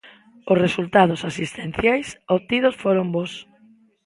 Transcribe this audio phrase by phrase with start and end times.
[0.51, 3.31] Os resultados asistenciais obtidos foron bos.